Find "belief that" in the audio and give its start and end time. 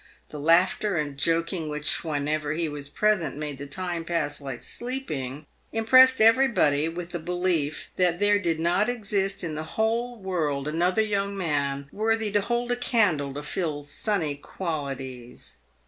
7.19-8.17